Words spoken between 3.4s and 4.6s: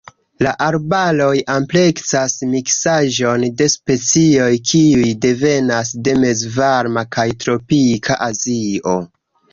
de specioj